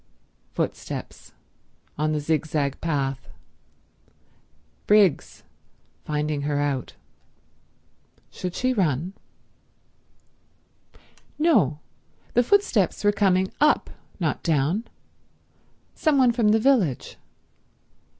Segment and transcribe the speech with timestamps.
[0.53, 1.31] Footsteps.
[1.95, 3.29] On the zigzag path.
[4.87, 5.43] Briggs.
[6.05, 6.93] Finding her out.
[8.31, 9.13] Should she run?
[11.37, 14.85] No—the footsteps were coming up, not down.
[15.93, 17.17] Some one from the village.